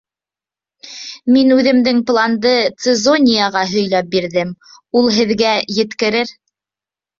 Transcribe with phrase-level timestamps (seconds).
[1.35, 2.55] Мин үҙемдең планды
[2.87, 4.57] Цезонияға һөйләп бирҙем,
[5.03, 6.37] ул һеҙгә еткерер.